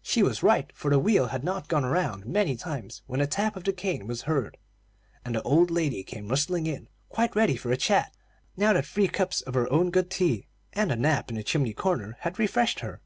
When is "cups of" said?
9.06-9.54